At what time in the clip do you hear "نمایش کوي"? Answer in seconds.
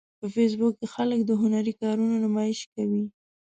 2.25-3.03